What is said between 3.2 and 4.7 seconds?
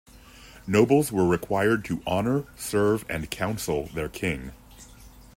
counsel their king.